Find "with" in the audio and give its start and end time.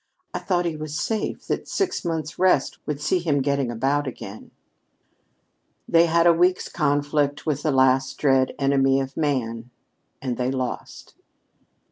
7.45-7.61